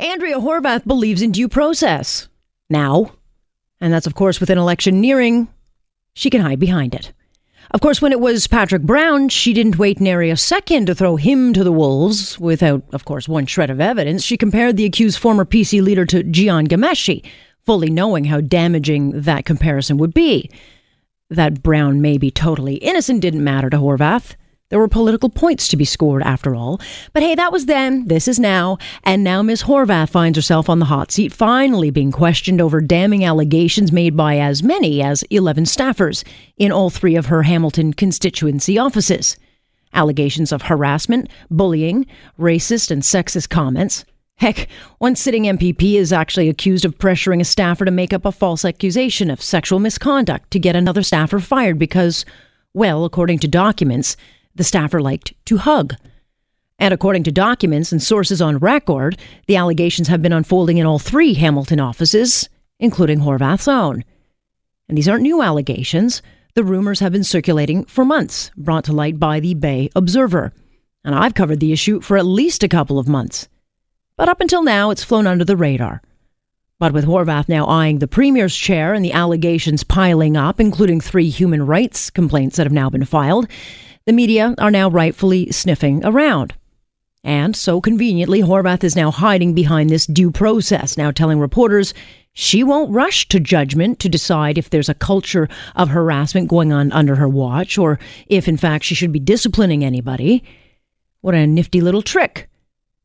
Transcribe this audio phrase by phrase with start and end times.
[0.00, 2.28] Andrea Horwath believes in due process.
[2.68, 3.12] Now.
[3.80, 5.48] And that's, of course, with an election nearing,
[6.14, 7.12] she can hide behind it.
[7.70, 11.16] Of course, when it was Patrick Brown, she didn't wait nary a second to throw
[11.16, 12.38] him to the wolves.
[12.38, 16.24] Without, of course, one shred of evidence, she compared the accused former PC leader to
[16.24, 17.24] Jian Ghomeshi,
[17.64, 20.50] fully knowing how damaging that comparison would be.
[21.28, 24.34] That Brown may be totally innocent didn't matter to Horwath.
[24.70, 26.80] There were political points to be scored after all.
[27.12, 30.78] But hey, that was then, this is now, and now Miss Horwath finds herself on
[30.78, 35.64] the hot seat, finally being questioned over damning allegations made by as many as 11
[35.64, 36.24] staffers
[36.56, 39.36] in all three of her Hamilton constituency offices.
[39.92, 42.06] Allegations of harassment, bullying,
[42.38, 44.04] racist and sexist comments.
[44.36, 48.30] Heck, one sitting MPP is actually accused of pressuring a staffer to make up a
[48.30, 52.24] false accusation of sexual misconduct to get another staffer fired because,
[52.72, 54.16] well, according to documents,
[54.60, 55.94] the staffer liked to hug.
[56.78, 60.98] And according to documents and sources on record, the allegations have been unfolding in all
[60.98, 62.46] three Hamilton offices,
[62.78, 64.04] including Horwath's own.
[64.86, 66.20] And these aren't new allegations.
[66.56, 70.52] The rumors have been circulating for months, brought to light by the Bay Observer.
[71.06, 73.48] And I've covered the issue for at least a couple of months.
[74.18, 76.02] But up until now, it's flown under the radar.
[76.78, 81.30] But with Horwath now eyeing the Premier's chair and the allegations piling up, including three
[81.30, 83.48] human rights complaints that have now been filed,
[84.10, 86.52] the media are now rightfully sniffing around.
[87.22, 91.94] And so conveniently, Horwath is now hiding behind this due process, now telling reporters
[92.32, 96.90] she won't rush to judgment to decide if there's a culture of harassment going on
[96.90, 100.42] under her watch or if, in fact, she should be disciplining anybody.
[101.20, 102.50] What a nifty little trick.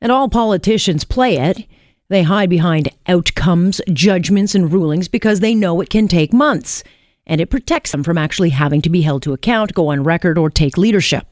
[0.00, 1.66] And all politicians play it.
[2.08, 6.82] They hide behind outcomes, judgments, and rulings because they know it can take months
[7.26, 10.38] and it protects them from actually having to be held to account, go on record,
[10.38, 11.26] or take leadership.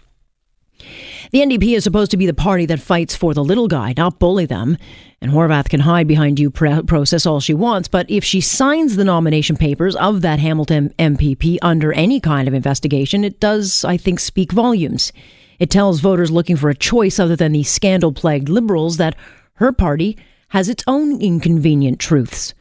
[1.31, 4.19] The NDP is supposed to be the party that fights for the little guy, not
[4.19, 4.77] bully them.
[5.21, 9.05] And Horwath can hide behind due process all she wants, but if she signs the
[9.05, 14.19] nomination papers of that Hamilton MPP under any kind of investigation, it does, I think,
[14.19, 15.13] speak volumes.
[15.59, 19.15] It tells voters looking for a choice other than the scandal plagued liberals that
[19.55, 22.53] her party has its own inconvenient truths.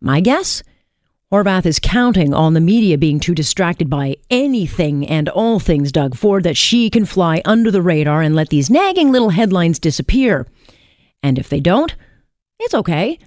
[0.00, 0.64] My guess?
[1.32, 6.14] Horwath is counting on the media being too distracted by anything and all things Doug
[6.14, 10.46] Ford that she can fly under the radar and let these nagging little headlines disappear.
[11.22, 11.96] And if they don't,
[12.60, 13.18] it's okay.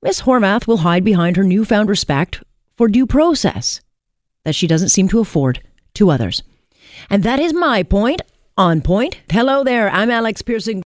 [0.00, 2.44] Miss Horwath will hide behind her newfound respect
[2.76, 3.80] for due process
[4.44, 5.64] that she doesn't seem to afford
[5.94, 6.44] to others.
[7.10, 8.22] And that is my point.
[8.56, 9.18] On point.
[9.32, 9.90] Hello there.
[9.90, 10.80] I'm Alex Pierson.